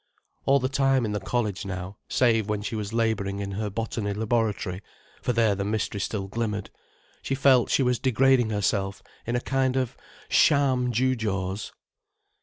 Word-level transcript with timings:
All 0.47 0.57
the 0.59 0.67
time 0.67 1.05
in 1.05 1.11
the 1.11 1.19
college 1.19 1.63
now, 1.63 1.97
save 2.09 2.49
when 2.49 2.63
she 2.63 2.75
was 2.75 2.91
labouring 2.91 3.37
in 3.39 3.51
her 3.51 3.69
botany 3.69 4.15
laboratory, 4.15 4.81
for 5.21 5.31
there 5.31 5.53
the 5.53 5.63
mystery 5.63 5.99
still 6.01 6.27
glimmered, 6.27 6.71
she 7.21 7.35
felt 7.35 7.69
she 7.69 7.83
was 7.83 7.99
degrading 7.99 8.49
herself 8.49 9.03
in 9.27 9.35
a 9.35 9.39
kind 9.41 9.75
of 9.77 9.89
trade 9.89 9.99
of 10.27 10.33
sham 10.35 10.91
jewjaws. 10.91 11.71